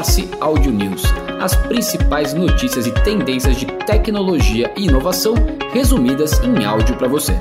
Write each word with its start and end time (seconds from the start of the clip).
Morse 0.00 0.30
Audio 0.40 0.72
News, 0.72 1.02
as 1.42 1.54
principais 1.54 2.32
notícias 2.32 2.86
e 2.86 3.04
tendências 3.04 3.54
de 3.58 3.66
tecnologia 3.84 4.72
e 4.74 4.86
inovação 4.86 5.34
resumidas 5.74 6.42
em 6.42 6.64
áudio 6.64 6.96
para 6.96 7.06
você. 7.06 7.34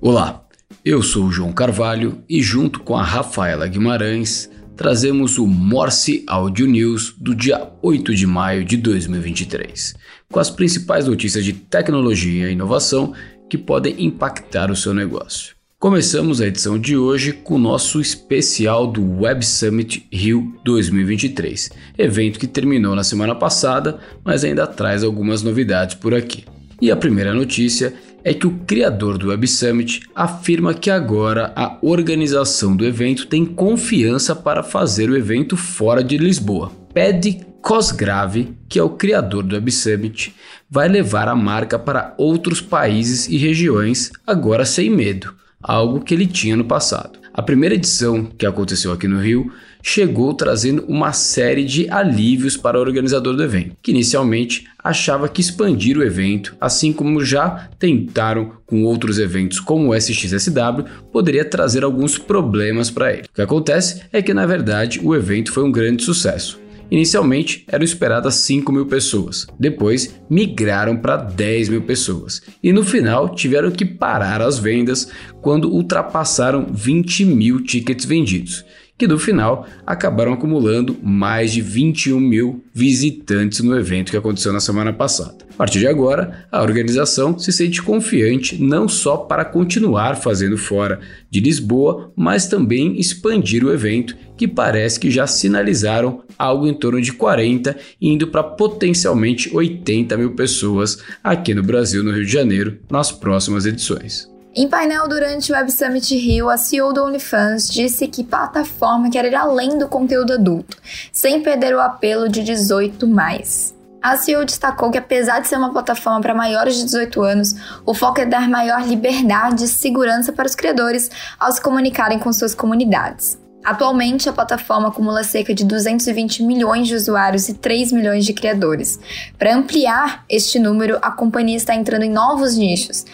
Olá, 0.00 0.44
eu 0.84 1.02
sou 1.02 1.24
o 1.24 1.32
João 1.32 1.52
Carvalho 1.52 2.22
e 2.28 2.40
junto 2.40 2.78
com 2.78 2.96
a 2.96 3.02
Rafaela 3.02 3.66
Guimarães 3.66 4.48
trazemos 4.76 5.36
o 5.36 5.48
Morse 5.48 6.22
Audio 6.28 6.68
News 6.68 7.12
do 7.18 7.34
dia 7.34 7.72
8 7.82 8.14
de 8.14 8.24
maio 8.24 8.64
de 8.64 8.76
2023, 8.76 9.96
com 10.30 10.38
as 10.38 10.48
principais 10.48 11.08
notícias 11.08 11.44
de 11.44 11.54
tecnologia 11.54 12.48
e 12.48 12.52
inovação 12.52 13.14
que 13.50 13.58
podem 13.58 13.96
impactar 13.98 14.70
o 14.70 14.76
seu 14.76 14.94
negócio. 14.94 15.53
Começamos 15.84 16.40
a 16.40 16.46
edição 16.46 16.78
de 16.78 16.96
hoje 16.96 17.30
com 17.30 17.56
o 17.56 17.58
nosso 17.58 18.00
especial 18.00 18.86
do 18.86 19.20
Web 19.20 19.44
Summit 19.44 20.08
Rio 20.10 20.54
2023, 20.64 21.70
evento 21.98 22.38
que 22.38 22.46
terminou 22.46 22.96
na 22.96 23.04
semana 23.04 23.34
passada, 23.34 23.98
mas 24.24 24.44
ainda 24.44 24.66
traz 24.66 25.04
algumas 25.04 25.42
novidades 25.42 25.94
por 25.94 26.14
aqui. 26.14 26.46
E 26.80 26.90
a 26.90 26.96
primeira 26.96 27.34
notícia 27.34 27.92
é 28.24 28.32
que 28.32 28.46
o 28.46 28.60
criador 28.60 29.18
do 29.18 29.28
Web 29.28 29.46
Summit 29.46 30.00
afirma 30.14 30.72
que 30.72 30.88
agora 30.88 31.52
a 31.54 31.76
organização 31.82 32.74
do 32.74 32.86
evento 32.86 33.26
tem 33.26 33.44
confiança 33.44 34.34
para 34.34 34.62
fazer 34.62 35.10
o 35.10 35.16
evento 35.18 35.54
fora 35.54 36.02
de 36.02 36.16
Lisboa. 36.16 36.72
Pede 36.94 37.46
Cosgrave, 37.60 38.56
que 38.70 38.78
é 38.78 38.82
o 38.82 38.88
criador 38.88 39.42
do 39.42 39.54
Web 39.54 39.70
Summit, 39.70 40.34
vai 40.70 40.88
levar 40.88 41.28
a 41.28 41.36
marca 41.36 41.78
para 41.78 42.14
outros 42.16 42.62
países 42.62 43.28
e 43.28 43.36
regiões 43.36 44.10
agora 44.26 44.64
sem 44.64 44.88
medo 44.88 45.43
algo 45.64 46.00
que 46.00 46.12
ele 46.12 46.26
tinha 46.26 46.56
no 46.56 46.64
passado. 46.64 47.18
A 47.32 47.42
primeira 47.42 47.74
edição, 47.74 48.26
que 48.26 48.46
aconteceu 48.46 48.92
aqui 48.92 49.08
no 49.08 49.20
Rio, 49.20 49.50
chegou 49.82 50.32
trazendo 50.32 50.84
uma 50.86 51.12
série 51.12 51.64
de 51.64 51.90
alívios 51.90 52.56
para 52.56 52.78
o 52.78 52.80
organizador 52.80 53.34
do 53.34 53.42
evento, 53.42 53.76
que 53.82 53.90
inicialmente 53.90 54.66
achava 54.78 55.28
que 55.28 55.40
expandir 55.40 55.98
o 55.98 56.02
evento, 56.04 56.54
assim 56.60 56.92
como 56.92 57.24
já 57.24 57.68
tentaram 57.78 58.52
com 58.64 58.84
outros 58.84 59.18
eventos 59.18 59.58
como 59.58 59.88
o 59.88 59.94
SXSW, 59.94 60.84
poderia 61.12 61.44
trazer 61.44 61.82
alguns 61.82 62.16
problemas 62.16 62.88
para 62.88 63.12
ele. 63.12 63.24
O 63.30 63.34
que 63.34 63.42
acontece 63.42 64.02
é 64.12 64.22
que, 64.22 64.32
na 64.32 64.46
verdade, 64.46 65.00
o 65.02 65.14
evento 65.14 65.52
foi 65.52 65.64
um 65.64 65.72
grande 65.72 66.04
sucesso. 66.04 66.63
Inicialmente 66.90 67.64
eram 67.66 67.84
esperadas 67.84 68.34
5 68.36 68.70
mil 68.70 68.86
pessoas, 68.86 69.46
depois 69.58 70.14
migraram 70.28 70.96
para 70.96 71.16
10 71.16 71.68
mil 71.70 71.82
pessoas 71.82 72.42
e 72.62 72.72
no 72.72 72.84
final 72.84 73.34
tiveram 73.34 73.70
que 73.70 73.84
parar 73.84 74.40
as 74.40 74.58
vendas 74.58 75.08
quando 75.40 75.72
ultrapassaram 75.72 76.66
20 76.70 77.24
mil 77.24 77.62
tickets 77.62 78.04
vendidos 78.04 78.64
que 78.96 79.08
no 79.08 79.18
final 79.18 79.66
acabaram 79.84 80.32
acumulando 80.32 80.96
mais 81.02 81.52
de 81.52 81.60
21 81.60 82.20
mil 82.20 82.64
visitantes 82.72 83.60
no 83.60 83.76
evento 83.76 84.10
que 84.10 84.16
aconteceu 84.16 84.52
na 84.52 84.60
semana 84.60 84.92
passada. 84.92 85.43
A 85.54 85.56
partir 85.56 85.78
de 85.78 85.86
agora, 85.86 86.46
a 86.50 86.60
organização 86.60 87.38
se 87.38 87.52
sente 87.52 87.80
confiante 87.80 88.60
não 88.60 88.88
só 88.88 89.16
para 89.16 89.44
continuar 89.44 90.16
fazendo 90.16 90.58
fora 90.58 90.98
de 91.30 91.38
Lisboa, 91.38 92.12
mas 92.16 92.48
também 92.48 92.98
expandir 92.98 93.64
o 93.64 93.72
evento, 93.72 94.16
que 94.36 94.48
parece 94.48 94.98
que 94.98 95.12
já 95.12 95.28
sinalizaram 95.28 96.24
algo 96.36 96.66
em 96.66 96.74
torno 96.74 97.00
de 97.00 97.12
40, 97.12 97.76
indo 98.02 98.26
para 98.26 98.42
potencialmente 98.42 99.54
80 99.54 100.16
mil 100.16 100.34
pessoas 100.34 100.98
aqui 101.22 101.54
no 101.54 101.62
Brasil, 101.62 102.02
no 102.02 102.10
Rio 102.10 102.26
de 102.26 102.32
Janeiro, 102.32 102.80
nas 102.90 103.12
próximas 103.12 103.64
edições. 103.64 104.28
Em 104.56 104.68
painel 104.68 105.08
durante 105.08 105.52
o 105.52 105.54
Web 105.54 105.70
Summit 105.70 106.16
Rio, 106.16 106.48
a 106.48 106.56
CEO 106.56 106.92
do 106.92 107.04
OnlyFans 107.04 107.68
disse 107.68 108.08
que 108.08 108.24
plataforma 108.24 109.08
quer 109.08 109.24
ir 109.24 109.36
além 109.36 109.78
do 109.78 109.86
conteúdo 109.86 110.32
adulto, 110.32 110.76
sem 111.12 111.40
perder 111.42 111.76
o 111.76 111.80
apelo 111.80 112.28
de 112.28 112.42
18 112.42 113.06
mais. 113.06 113.72
A 114.04 114.18
CEO 114.18 114.44
destacou 114.44 114.90
que 114.90 114.98
apesar 114.98 115.40
de 115.40 115.48
ser 115.48 115.56
uma 115.56 115.72
plataforma 115.72 116.20
para 116.20 116.34
maiores 116.34 116.76
de 116.76 116.84
18 116.84 117.22
anos, 117.22 117.54
o 117.86 117.94
foco 117.94 118.20
é 118.20 118.26
dar 118.26 118.46
maior 118.50 118.86
liberdade 118.86 119.64
e 119.64 119.66
segurança 119.66 120.30
para 120.30 120.46
os 120.46 120.54
criadores 120.54 121.10
ao 121.40 121.50
se 121.50 121.58
comunicarem 121.58 122.18
com 122.18 122.30
suas 122.30 122.54
comunidades. 122.54 123.38
Atualmente, 123.64 124.28
a 124.28 124.32
plataforma 124.34 124.88
acumula 124.88 125.24
cerca 125.24 125.54
de 125.54 125.64
220 125.64 126.42
milhões 126.42 126.86
de 126.86 126.94
usuários 126.94 127.48
e 127.48 127.54
3 127.54 127.92
milhões 127.92 128.26
de 128.26 128.34
criadores. 128.34 129.00
Para 129.38 129.54
ampliar 129.54 130.26
este 130.28 130.58
número, 130.58 130.98
a 131.00 131.10
companhia 131.10 131.56
está 131.56 131.74
entrando 131.74 132.02
em 132.02 132.10
novos 132.10 132.58
nichos, 132.58 133.06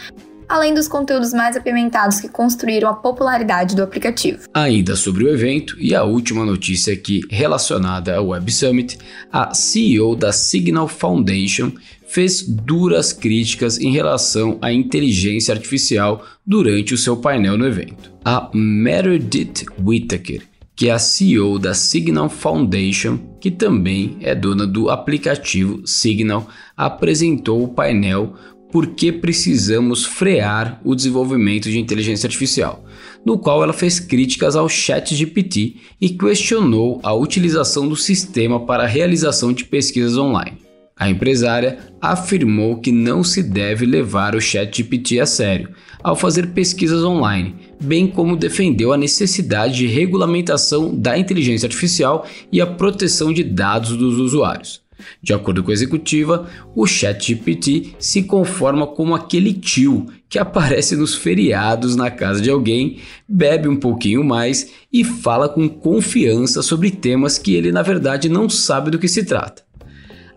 além 0.50 0.74
dos 0.74 0.88
conteúdos 0.88 1.32
mais 1.32 1.56
apimentados 1.56 2.18
que 2.18 2.28
construíram 2.28 2.88
a 2.88 2.94
popularidade 2.94 3.76
do 3.76 3.84
aplicativo. 3.84 4.48
Ainda 4.52 4.96
sobre 4.96 5.22
o 5.22 5.28
evento 5.28 5.76
e 5.78 5.94
a 5.94 6.02
última 6.02 6.44
notícia 6.44 6.92
aqui 6.92 7.20
relacionada 7.30 8.16
ao 8.16 8.26
Web 8.26 8.50
Summit, 8.50 8.98
a 9.32 9.54
CEO 9.54 10.16
da 10.16 10.32
Signal 10.32 10.88
Foundation 10.88 11.70
fez 12.04 12.42
duras 12.42 13.12
críticas 13.12 13.78
em 13.78 13.92
relação 13.92 14.58
à 14.60 14.72
inteligência 14.72 15.54
artificial 15.54 16.26
durante 16.44 16.94
o 16.94 16.98
seu 16.98 17.16
painel 17.16 17.56
no 17.56 17.68
evento. 17.68 18.12
A 18.24 18.50
Meredith 18.52 19.66
Whittaker 19.80 20.50
que 20.74 20.88
é 20.88 20.92
a 20.92 20.98
CEO 20.98 21.58
da 21.58 21.74
Signal 21.74 22.30
Foundation, 22.30 23.18
que 23.38 23.50
também 23.50 24.16
é 24.22 24.34
dona 24.34 24.66
do 24.66 24.88
aplicativo 24.88 25.86
Signal, 25.86 26.48
apresentou 26.74 27.62
o 27.62 27.68
painel 27.68 28.34
por 28.70 28.88
que 28.88 29.10
precisamos 29.10 30.04
frear 30.04 30.80
o 30.84 30.94
desenvolvimento 30.94 31.68
de 31.68 31.78
inteligência 31.78 32.26
artificial, 32.26 32.84
no 33.24 33.38
qual 33.38 33.62
ela 33.62 33.72
fez 33.72 34.00
críticas 34.00 34.56
ao 34.56 34.68
ChatGPT 34.68 35.76
e 36.00 36.10
questionou 36.10 37.00
a 37.02 37.12
utilização 37.12 37.88
do 37.88 37.96
sistema 37.96 38.64
para 38.64 38.84
a 38.84 38.86
realização 38.86 39.52
de 39.52 39.64
pesquisas 39.64 40.16
online. 40.16 40.58
A 41.00 41.08
empresária 41.08 41.78
afirmou 41.98 42.78
que 42.78 42.92
não 42.92 43.24
se 43.24 43.42
deve 43.42 43.86
levar 43.86 44.34
o 44.34 44.40
ChatGPT 44.40 45.18
a 45.18 45.24
sério 45.24 45.70
ao 46.02 46.14
fazer 46.14 46.48
pesquisas 46.48 47.02
online, 47.02 47.54
bem 47.80 48.06
como 48.06 48.36
defendeu 48.36 48.92
a 48.92 48.98
necessidade 48.98 49.76
de 49.76 49.86
regulamentação 49.86 50.94
da 50.94 51.16
inteligência 51.16 51.66
artificial 51.66 52.26
e 52.52 52.60
a 52.60 52.66
proteção 52.66 53.32
de 53.32 53.42
dados 53.42 53.96
dos 53.96 54.18
usuários. 54.18 54.82
De 55.22 55.32
acordo 55.32 55.62
com 55.62 55.70
a 55.70 55.74
executiva, 55.74 56.48
o 56.74 56.86
ChatGPT 56.86 57.94
se 57.98 58.22
conforma 58.22 58.86
como 58.86 59.14
aquele 59.14 59.52
tio 59.52 60.06
que 60.28 60.38
aparece 60.38 60.96
nos 60.96 61.14
feriados 61.14 61.96
na 61.96 62.10
casa 62.10 62.40
de 62.40 62.50
alguém, 62.50 62.98
bebe 63.28 63.68
um 63.68 63.76
pouquinho 63.76 64.22
mais 64.22 64.70
e 64.92 65.02
fala 65.02 65.48
com 65.48 65.68
confiança 65.68 66.62
sobre 66.62 66.90
temas 66.90 67.36
que 67.36 67.54
ele 67.54 67.72
na 67.72 67.82
verdade 67.82 68.28
não 68.28 68.48
sabe 68.48 68.90
do 68.90 68.98
que 68.98 69.08
se 69.08 69.24
trata. 69.24 69.62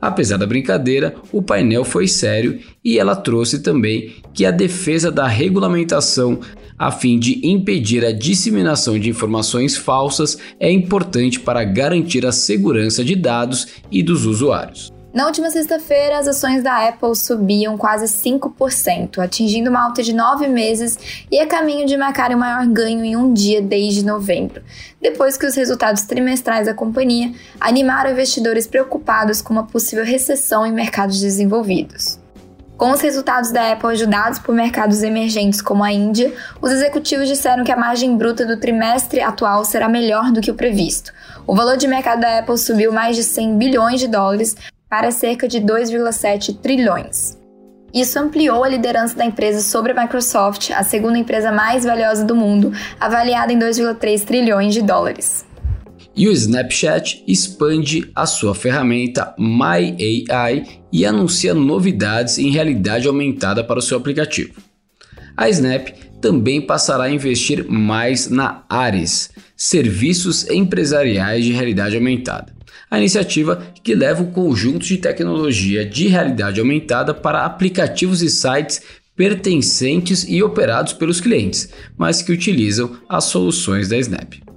Apesar 0.04 0.36
da 0.36 0.46
brincadeira, 0.46 1.16
o 1.32 1.42
painel 1.42 1.86
foi 1.86 2.10
sério 2.10 2.60
e 2.84 3.00
ela 3.00 3.16
trouxe 3.16 3.60
também 3.60 4.16
que 4.34 4.46
a 4.46 4.52
defesa 4.52 5.10
da 5.10 5.26
regulamentação 5.26 6.42
a 6.78 6.92
fim 6.92 7.20
de 7.20 7.46
impedir 7.48 8.06
a 8.06 8.12
disseminação 8.12 8.98
de 8.98 9.10
informações 9.10 9.78
falsas 9.78 10.38
é 10.60 10.72
importante 10.72 11.40
para 11.40 11.64
garantir 11.64 12.26
a 12.26 12.32
segurança 12.32 13.04
de 13.04 13.16
dados 13.16 13.68
e 13.92 14.02
dos 14.02 14.26
usuários. 14.26 14.92
Na 15.14 15.28
última 15.28 15.52
sexta-feira, 15.52 16.18
as 16.18 16.28
ações 16.28 16.64
da 16.64 16.88
Apple 16.88 17.16
subiam 17.16 17.78
quase 17.78 18.06
5%, 18.06 19.20
atingindo 19.20 19.70
uma 19.70 19.86
alta 19.86 20.02
de 20.02 20.12
nove 20.12 20.48
meses 20.48 20.98
e 21.30 21.40
a 21.40 21.46
caminho 21.46 21.86
de 21.86 21.96
marcar 21.96 22.32
o 22.32 22.38
maior 22.38 22.66
ganho 22.66 23.06
em 23.06 23.16
um 23.16 23.32
dia 23.32 23.62
desde 23.62 24.04
novembro, 24.04 24.64
depois 25.00 25.38
que 25.38 25.46
os 25.46 25.54
resultados 25.54 26.02
trimestrais 26.02 26.66
da 26.66 26.74
companhia 26.74 27.32
animaram 27.60 28.10
investidores 28.10 28.66
preocupados 28.66 29.40
com 29.40 29.54
uma 29.54 29.68
possível 29.68 30.04
recessão 30.04 30.66
em 30.66 30.72
mercados 30.72 31.22
desenvolvidos. 31.22 32.23
Com 32.84 32.92
os 32.92 33.00
resultados 33.00 33.50
da 33.50 33.72
Apple 33.72 33.92
ajudados 33.92 34.40
por 34.40 34.54
mercados 34.54 35.04
emergentes 35.04 35.62
como 35.62 35.86
a 35.86 35.94
Índia, 35.94 36.34
os 36.62 36.70
executivos 36.70 37.30
disseram 37.30 37.64
que 37.64 37.72
a 37.72 37.78
margem 37.78 38.18
bruta 38.18 38.46
do 38.46 38.60
trimestre 38.60 39.22
atual 39.22 39.64
será 39.64 39.88
melhor 39.88 40.34
do 40.34 40.42
que 40.42 40.52
o 40.52 40.54
previsto. 40.54 41.14
O 41.48 41.56
valor 41.56 41.78
de 41.78 41.88
mercado 41.88 42.20
da 42.20 42.40
Apple 42.40 42.58
subiu 42.58 42.92
mais 42.92 43.16
de 43.16 43.24
100 43.24 43.58
bilhões 43.58 44.02
de 44.02 44.10
dólares 44.10 44.58
para 44.90 45.12
cerca 45.12 45.48
de 45.48 45.62
2,7 45.62 46.60
trilhões. 46.60 47.38
Isso 47.94 48.20
ampliou 48.20 48.66
a 48.66 48.68
liderança 48.68 49.16
da 49.16 49.24
empresa 49.24 49.62
sobre 49.62 49.94
a 49.94 50.02
Microsoft, 50.02 50.72
a 50.72 50.84
segunda 50.84 51.18
empresa 51.18 51.54
mais 51.54 51.86
valiosa 51.86 52.26
do 52.26 52.36
mundo, 52.36 52.74
avaliada 53.00 53.54
em 53.54 53.58
2,3 53.58 54.26
trilhões 54.26 54.74
de 54.74 54.82
dólares. 54.82 55.46
E 56.16 56.28
o 56.28 56.32
Snapchat 56.32 57.24
expande 57.28 58.12
a 58.14 58.28
sua 58.28 58.54
ferramenta 58.54 59.34
My 59.38 59.96
AI 60.30 60.82
e 60.92 61.06
anuncia 61.06 61.56
novidades 61.56 62.38
em 62.38 62.52
realidade 62.52 63.08
aumentada 63.08 63.64
para 63.64 63.80
o 63.80 63.82
seu 63.82 63.98
aplicativo. 63.98 64.54
A 65.36 65.50
Snap 65.50 65.88
também 66.22 66.62
passará 66.62 67.06
a 67.06 67.12
investir 67.12 67.66
mais 67.68 68.30
na 68.30 68.64
Ares, 68.70 69.32
serviços 69.58 70.48
empresariais 70.50 71.44
de 71.44 71.52
realidade 71.52 71.96
aumentada. 71.96 72.54
A 72.92 73.00
iniciativa 73.00 73.66
que 73.84 73.96
leva 73.96 74.22
o 74.22 74.32
conjunto 74.32 74.86
de 74.86 74.98
tecnologia 74.98 75.84
de 75.84 76.08
realidade 76.08 76.60
aumentada 76.60 77.12
para 77.12 77.44
aplicativos 77.44 78.22
e 78.22 78.30
sites 78.30 78.84
pertencentes 79.16 80.26
e 80.28 80.44
operados 80.44 80.94
pelos 80.94 81.20
clientes, 81.20 81.70
mas 81.98 82.22
que 82.22 82.32
utilizam 82.32 82.98
as 83.10 83.26
soluções 83.26 83.90
da 83.90 83.98
Snap. 83.98 84.53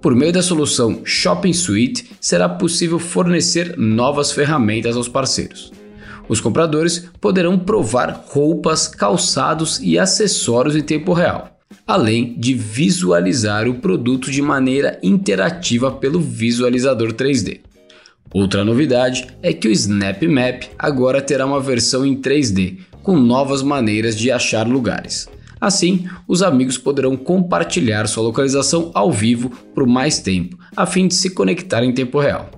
Por 0.00 0.14
meio 0.14 0.32
da 0.32 0.42
solução 0.42 1.00
Shopping 1.04 1.52
Suite, 1.52 2.12
será 2.20 2.48
possível 2.48 2.98
fornecer 2.98 3.76
novas 3.76 4.32
ferramentas 4.32 4.96
aos 4.96 5.08
parceiros. 5.08 5.72
Os 6.28 6.40
compradores 6.40 7.08
poderão 7.20 7.58
provar 7.58 8.24
roupas, 8.28 8.88
calçados 8.88 9.80
e 9.80 9.98
acessórios 9.98 10.74
em 10.74 10.82
tempo 10.82 11.12
real, 11.12 11.58
além 11.86 12.38
de 12.38 12.52
visualizar 12.52 13.68
o 13.68 13.74
produto 13.74 14.30
de 14.30 14.42
maneira 14.42 14.98
interativa 15.02 15.90
pelo 15.90 16.20
visualizador 16.20 17.12
3D. 17.12 17.60
Outra 18.34 18.64
novidade 18.64 19.28
é 19.40 19.52
que 19.52 19.68
o 19.68 19.70
Snap 19.70 20.22
Map 20.24 20.64
agora 20.78 21.22
terá 21.22 21.46
uma 21.46 21.60
versão 21.60 22.04
em 22.04 22.20
3D, 22.20 22.78
com 23.02 23.16
novas 23.16 23.62
maneiras 23.62 24.18
de 24.18 24.32
achar 24.32 24.66
lugares. 24.66 25.28
Assim, 25.60 26.06
os 26.28 26.42
amigos 26.42 26.76
poderão 26.76 27.16
compartilhar 27.16 28.06
sua 28.06 28.22
localização 28.22 28.90
ao 28.94 29.10
vivo 29.10 29.50
por 29.74 29.86
mais 29.86 30.18
tempo, 30.18 30.58
a 30.76 30.84
fim 30.84 31.08
de 31.08 31.14
se 31.14 31.30
conectar 31.30 31.82
em 31.82 31.92
tempo 31.92 32.20
real. 32.20 32.50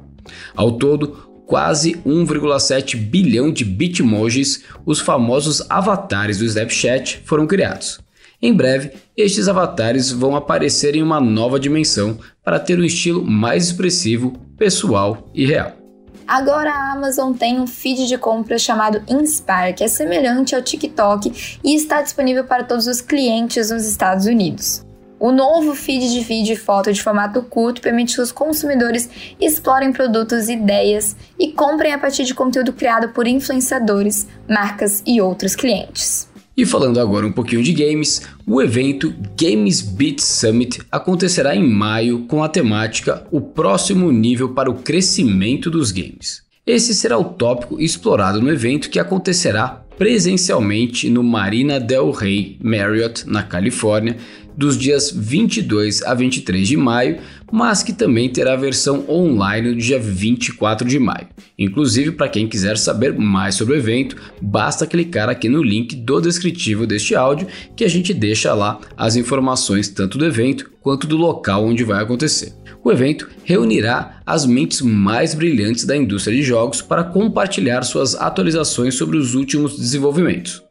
Ao 0.57 0.73
todo, 0.73 1.29
quase 1.47 1.95
1,7 2.07 2.97
bilhão 2.97 3.51
de 3.51 3.65
bitmojis, 3.65 4.65
os 4.85 5.01
famosos 5.01 5.63
avatares 5.71 6.39
do 6.39 6.45
Snapchat, 6.45 7.23
foram 7.25 7.47
criados. 7.47 8.01
Em 8.41 8.53
breve, 8.53 8.93
estes 9.17 9.49
avatares 9.49 10.13
vão 10.13 10.37
aparecer 10.37 10.95
em 10.95 11.03
uma 11.03 11.21
nova 11.21 11.59
dimensão 11.59 12.19
para 12.45 12.61
ter 12.61 12.79
um 12.79 12.85
estilo 12.85 13.25
mais 13.25 13.67
expressivo, 13.67 14.33
pessoal 14.57 15.31
e 15.35 15.45
real. 15.45 15.88
Agora 16.29 16.71
a 16.71 16.93
Amazon 16.93 17.33
tem 17.33 17.59
um 17.59 17.67
feed 17.67 18.07
de 18.07 18.19
compras 18.19 18.61
chamado 18.61 19.03
Inspire, 19.09 19.73
que 19.75 19.83
é 19.83 19.89
semelhante 19.89 20.55
ao 20.55 20.61
TikTok 20.61 21.59
e 21.65 21.75
está 21.75 22.03
disponível 22.03 22.45
para 22.45 22.65
todos 22.65 22.87
os 22.87 23.01
clientes 23.01 23.71
nos 23.71 23.87
Estados 23.87 24.27
Unidos. 24.27 24.85
O 25.19 25.33
novo 25.33 25.75
feed 25.75 26.11
de 26.11 26.21
vídeo 26.21 26.53
e 26.53 26.57
foto 26.57 26.93
de 26.93 27.03
formato 27.03 27.43
curto 27.43 27.81
permite 27.81 28.15
que 28.15 28.21
os 28.21 28.31
consumidores 28.31 29.09
explorem 29.41 29.91
produtos, 29.91 30.51
ideias 30.51 31.17
e 31.39 31.51
comprem 31.51 31.95
a 31.95 31.99
partir 31.99 32.25
de 32.25 32.35
conteúdo 32.35 32.75
criado 32.75 33.09
por 33.09 33.27
influenciadores, 33.27 34.29
marcas 34.47 35.03
e 35.07 35.23
outros 35.23 35.57
clientes. 35.57 36.28
E 36.59 36.67
falando 36.67 36.99
agora 36.99 37.25
um 37.25 37.31
pouquinho 37.31 37.63
de 37.63 37.73
games, 37.73 38.23
o 38.45 38.61
evento 38.61 39.15
Games 39.41 39.81
Beat 39.81 40.19
Summit 40.19 40.81
acontecerá 40.91 41.55
em 41.55 41.65
maio 41.65 42.25
com 42.27 42.43
a 42.43 42.49
temática 42.49 43.25
O 43.31 43.41
próximo 43.41 44.11
nível 44.11 44.49
para 44.49 44.69
o 44.69 44.75
crescimento 44.75 45.71
dos 45.71 45.93
games. 45.93 46.43
Esse 46.67 46.97
será 46.97 47.17
o 47.17 47.23
tópico 47.23 47.81
explorado 47.81 48.43
no 48.43 48.51
evento 48.51 48.91
que 48.91 48.99
acontecerá 48.99 49.85
presencialmente 49.97 51.09
no 51.09 51.23
Marina 51.23 51.79
Del 51.79 52.11
Rey 52.11 52.59
Marriott, 52.61 53.23
na 53.29 53.45
Califórnia, 53.45 54.17
dos 54.57 54.77
dias 54.77 55.13
22 55.15 56.03
a 56.03 56.13
23 56.13 56.67
de 56.67 56.77
maio, 56.77 57.19
mas 57.51 57.83
que 57.83 57.93
também 57.93 58.29
terá 58.29 58.57
versão 58.57 59.05
online 59.09 59.71
no 59.71 59.77
dia 59.77 59.99
24 59.99 60.87
de 60.87 60.99
maio. 60.99 61.29
Inclusive, 61.59 62.13
para 62.13 62.29
quem 62.29 62.49
quiser 62.49 62.77
saber 62.77 63.17
mais 63.19 63.55
sobre 63.55 63.75
o 63.75 63.77
evento, 63.77 64.17
basta 64.41 64.87
clicar 64.87 65.29
aqui 65.29 65.49
no 65.49 65.63
link 65.63 65.97
do 65.97 66.21
descritivo 66.21 66.87
deste 66.87 67.15
áudio 67.15 67.49
que 67.77 67.85
a 67.85 67.89
gente 67.89 68.13
deixa 68.15 68.55
lá 68.55 68.79
as 68.97 69.17
informações 69.17 69.89
tanto 69.89 70.19
do 70.19 70.25
evento 70.25 70.71
quanto 70.81 71.07
do 71.07 71.17
local 71.17 71.65
onde 71.65 71.85
vai 71.85 72.03
acontecer. 72.03 72.55
O 72.83 72.93
evento 72.93 73.29
reunirá 73.45 74.23
as 74.25 74.47
mentes 74.47 74.81
mais 74.81 75.35
brilhantes 75.35 75.85
da 75.85 75.97
indústria 75.97 76.37
de 76.37 76.43
jogos 76.43 76.81
para 76.81 77.05
compartilhar 77.05 77.83
suas 77.83 78.15
atualizações 78.15 78.95
sobre 78.95 79.17
os 79.17 79.35
últimos 79.35 79.77
desenvolvimentos. 79.77 80.63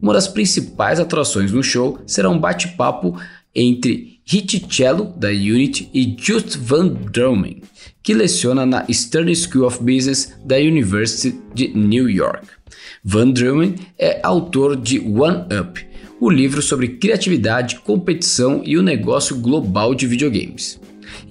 Uma 0.00 0.12
das 0.12 0.26
principais 0.26 0.98
atrações 0.98 1.52
no 1.52 1.62
show 1.62 1.98
será 2.06 2.28
um 2.28 2.38
bate-papo 2.38 3.16
entre 3.54 4.20
Cello 4.68 5.12
da 5.16 5.28
Unity, 5.28 5.90
e 5.92 6.16
Just 6.18 6.56
Van 6.56 6.88
Drumen, 6.88 7.62
que 8.02 8.14
leciona 8.14 8.64
na 8.64 8.86
Stern 8.90 9.34
School 9.34 9.66
of 9.66 9.78
Business 9.82 10.34
da 10.44 10.56
University 10.56 11.38
de 11.54 11.68
New 11.68 12.08
York. 12.08 12.46
Van 13.04 13.30
Drumen 13.30 13.74
é 13.98 14.20
autor 14.22 14.76
de 14.76 14.98
One 15.00 15.44
Up, 15.60 15.84
o 16.20 16.30
livro 16.30 16.62
sobre 16.62 16.88
criatividade, 16.88 17.80
competição 17.80 18.62
e 18.64 18.78
o 18.78 18.82
negócio 18.82 19.36
global 19.38 19.94
de 19.94 20.06
videogames. 20.06 20.80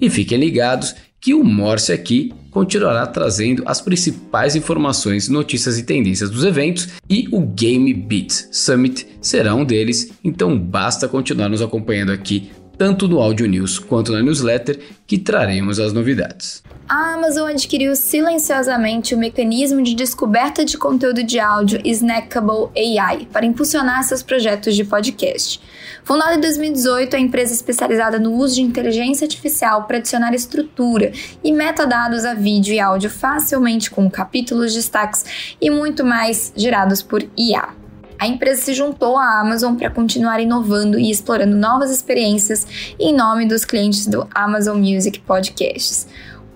E 0.00 0.10
fiquem 0.10 0.38
ligados 0.38 0.94
que 1.20 1.32
o 1.32 1.42
Morse 1.42 1.92
aqui 1.92 2.32
continuará 2.52 3.04
trazendo 3.06 3.64
as 3.66 3.80
principais 3.80 4.54
informações, 4.54 5.28
notícias 5.28 5.78
e 5.78 5.82
tendências 5.82 6.30
dos 6.30 6.44
eventos 6.44 6.88
e 7.10 7.26
o 7.32 7.40
Game 7.40 7.92
Beat 7.92 8.30
Summit 8.52 9.08
será 9.20 9.54
um 9.54 9.64
deles, 9.64 10.12
então 10.22 10.56
basta 10.56 11.08
continuar 11.08 11.48
nos 11.48 11.62
acompanhando 11.62 12.12
aqui 12.12 12.52
tanto 12.82 13.06
no 13.06 13.20
Audio 13.20 13.46
News 13.46 13.78
quanto 13.78 14.10
na 14.10 14.20
newsletter 14.20 14.76
que 15.06 15.16
traremos 15.16 15.78
as 15.78 15.92
novidades 15.92 16.64
a 16.88 17.14
Amazon 17.14 17.48
adquiriu 17.48 17.94
silenciosamente 17.94 19.14
o 19.14 19.18
mecanismo 19.18 19.80
de 19.80 19.94
descoberta 19.94 20.64
de 20.64 20.76
conteúdo 20.76 21.22
de 21.22 21.38
áudio 21.38 21.80
Snackable 21.84 22.68
AI 22.76 23.28
para 23.32 23.46
impulsionar 23.46 24.02
seus 24.02 24.22
projetos 24.22 24.74
de 24.74 24.84
podcast. 24.84 25.58
Fundada 26.02 26.34
em 26.34 26.40
2018, 26.40 27.16
a 27.16 27.20
empresa 27.20 27.52
é 27.52 27.54
especializada 27.54 28.18
no 28.18 28.34
uso 28.34 28.56
de 28.56 28.62
inteligência 28.62 29.24
artificial 29.24 29.84
para 29.84 29.98
adicionar 29.98 30.34
estrutura 30.34 31.12
e 31.42 31.50
metadados 31.52 32.24
a 32.24 32.34
vídeo 32.34 32.74
e 32.74 32.80
áudio 32.80 33.08
facilmente 33.08 33.90
com 33.90 34.10
capítulos, 34.10 34.74
destaques 34.74 35.54
e 35.60 35.70
muito 35.70 36.04
mais 36.04 36.52
gerados 36.56 37.00
por 37.00 37.22
IA. 37.38 37.81
A 38.22 38.26
empresa 38.28 38.62
se 38.62 38.72
juntou 38.72 39.18
à 39.18 39.40
Amazon 39.40 39.74
para 39.74 39.90
continuar 39.90 40.38
inovando 40.38 40.96
e 40.96 41.10
explorando 41.10 41.56
novas 41.56 41.90
experiências 41.90 42.94
em 42.96 43.12
nome 43.12 43.48
dos 43.48 43.64
clientes 43.64 44.06
do 44.06 44.28
Amazon 44.32 44.78
Music 44.78 45.18
Podcasts. 45.18 46.06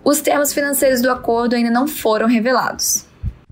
Os 0.05 0.21
termos 0.21 0.53
financeiros 0.53 1.01
do 1.01 1.11
acordo 1.11 1.57
ainda 1.57 1.69
não 1.69 1.89
foram 1.89 2.29
revelados. 2.29 3.05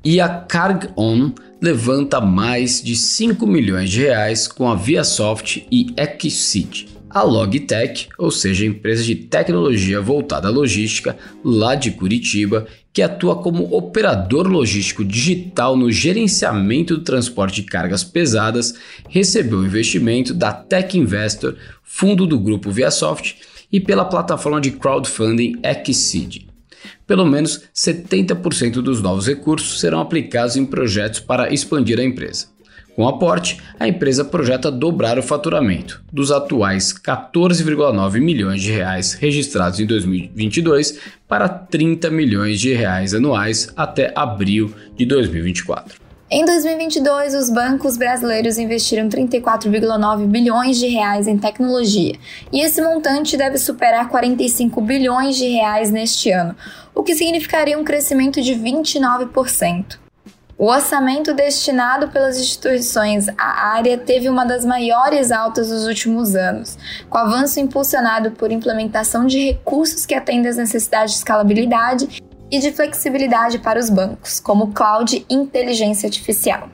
E 0.05 0.20
a 0.20 0.28
Carg-On 0.28 1.32
levanta 1.61 2.20
mais 2.20 2.81
de 2.81 2.94
5 2.94 3.44
milhões 3.49 3.90
de 3.90 4.02
reais 4.02 4.46
com 4.46 4.70
a 4.70 4.76
ViaSoft 4.76 5.67
e 5.69 5.93
Exceed. 5.96 6.94
A 7.14 7.22
Logitech, 7.22 8.08
ou 8.19 8.28
seja, 8.28 8.66
empresa 8.66 9.05
de 9.05 9.14
tecnologia 9.14 10.00
voltada 10.00 10.49
à 10.49 10.50
logística 10.50 11.16
lá 11.44 11.76
de 11.76 11.93
Curitiba, 11.93 12.66
que 12.93 13.00
atua 13.00 13.37
como 13.37 13.72
operador 13.72 14.49
logístico 14.49 15.05
digital 15.05 15.76
no 15.76 15.93
gerenciamento 15.93 16.96
do 16.96 17.05
transporte 17.05 17.62
de 17.62 17.69
cargas 17.69 18.02
pesadas, 18.02 18.75
recebeu 19.08 19.64
investimento 19.64 20.34
da 20.34 20.52
Tech 20.52 20.99
Investor, 20.99 21.55
fundo 21.84 22.26
do 22.26 22.37
grupo 22.37 22.72
ViaSoft, 22.72 23.37
e 23.70 23.78
pela 23.78 24.05
plataforma 24.05 24.60
de 24.60 24.72
crowdfunding 24.72 25.60
Exceed. 25.62 26.48
Pelo 27.06 27.24
menos 27.24 27.62
70% 27.72 28.82
dos 28.82 29.00
novos 29.00 29.29
recursos 29.29 29.79
serão 29.79 30.00
aplicados 30.00 30.56
em 30.56 30.67
projetos 30.67 31.20
para 31.20 31.55
expandir 31.55 32.00
a 32.00 32.05
empresa. 32.05 32.54
Com 32.94 33.03
o 33.03 33.08
aporte, 33.08 33.60
a 33.79 33.89
empresa 33.89 34.24
projeta 34.24 34.70
dobrar 34.70 35.19
o 35.19 35.22
faturamento 35.22 36.03
dos 36.13 36.31
atuais 36.31 36.93
14,9 36.93 38.20
milhões 38.20 38.63
de 38.63 38.70
reais 38.70 39.15
registrados 39.15 39.81
em 39.81 39.86
2022 39.86 41.01
para 41.27 41.48
30 41.48 42.08
milhões 42.10 42.60
de 42.60 42.72
reais 42.72 43.13
anuais 43.13 43.72
até 43.77 44.13
abril 44.15 44.72
de 44.96 45.05
2024. 45.06 46.05
Em 46.31 46.44
2022, 46.44 47.34
os 47.34 47.51
bancos 47.51 47.96
brasileiros 47.96 48.58
investiram 48.58 49.08
34,9 49.08 50.27
bilhões 50.27 50.79
de 50.79 50.86
reais 50.86 51.27
em 51.27 51.36
tecnologia, 51.36 52.15
e 52.53 52.60
esse 52.60 52.81
montante 52.81 53.36
deve 53.36 53.58
superar 53.58 54.08
45 54.08 54.81
bilhões 54.81 55.36
de 55.36 55.46
reais 55.48 55.91
neste 55.91 56.31
ano, 56.31 56.56
o 56.94 57.03
que 57.03 57.15
significaria 57.15 57.79
um 57.79 57.84
crescimento 57.84 58.41
de 58.41 58.55
29%. 58.55 60.04
O 60.56 60.67
orçamento 60.67 61.34
destinado 61.34 62.08
pelas 62.08 62.39
instituições 62.39 63.29
à 63.37 63.73
área 63.73 63.99
teve 63.99 64.29
uma 64.29 64.44
das 64.44 64.65
maiores 64.65 65.32
altas 65.32 65.69
dos 65.69 65.84
últimos 65.84 66.37
anos, 66.37 66.79
com 67.11 67.19
avanço 67.19 67.58
impulsionado 67.58 68.31
por 68.31 68.53
implementação 68.53 69.27
de 69.27 69.39
recursos 69.39 70.06
que 70.06 70.15
atendem 70.15 70.49
às 70.49 70.56
necessidades 70.56 71.15
de 71.15 71.19
escalabilidade 71.19 72.23
e 72.53 72.61
de 72.61 72.70
flexibilidade 72.70 73.58
para 73.58 73.81
os 73.81 73.91
bancos, 73.91 74.39
como 74.39 74.73
cloud 74.73 75.27
e 75.29 75.34
inteligência 75.34 76.06
artificial. 76.06 76.69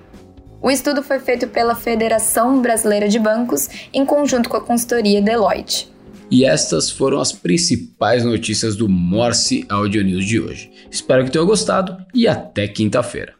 O 0.61 0.71
estudo 0.71 1.03
foi 1.03 1.19
feito 1.19 1.49
pela 1.49 1.75
Federação 1.75 2.61
Brasileira 2.61 3.09
de 3.09 3.19
Bancos 3.19 3.67
em 3.95 4.05
conjunto 4.05 4.51
com 4.51 4.59
a 4.59 4.61
consultoria 4.61 5.23
Deloitte. 5.23 5.91
E 6.31 6.45
estas 6.45 6.91
foram 6.91 7.19
as 7.19 7.33
principais 7.33 8.25
notícias 8.25 8.77
do 8.77 8.87
Morse 8.91 9.65
Audio 9.71 10.05
News 10.05 10.27
de 10.27 10.39
hoje. 10.39 10.71
Espero 10.91 11.25
que 11.25 11.31
tenham 11.31 11.47
gostado 11.47 11.97
e 12.15 12.29
até 12.29 12.69
quinta-feira. 12.69 13.40